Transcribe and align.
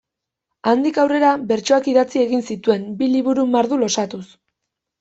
Handik 0.71 0.97
aurrera, 1.03 1.33
bertsoak 1.51 1.91
idatzi 1.93 2.23
egin 2.25 2.43
zituen, 2.49 2.89
bi 3.03 3.13
liburu 3.13 3.47
mardul 3.55 3.87
osatuz. 3.93 4.27